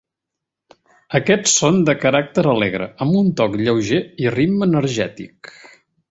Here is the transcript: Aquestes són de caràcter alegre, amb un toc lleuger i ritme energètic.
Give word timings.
Aquestes 1.19 1.51
són 1.57 1.75
de 1.89 1.95
caràcter 2.05 2.45
alegre, 2.55 2.87
amb 3.05 3.19
un 3.23 3.29
toc 3.41 3.59
lleuger 3.65 4.01
i 4.25 4.29
ritme 4.41 4.69
energètic. 4.73 5.53